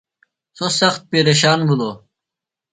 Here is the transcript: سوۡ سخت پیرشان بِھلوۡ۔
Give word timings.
سوۡ 0.57 0.71
سخت 0.79 1.01
پیرشان 1.11 1.59
بِھلوۡ۔ 1.67 1.95